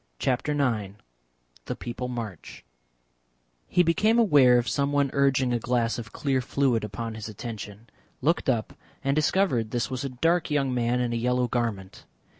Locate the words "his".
7.13-7.29